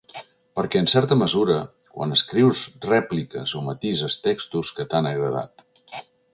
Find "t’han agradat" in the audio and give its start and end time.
4.95-5.67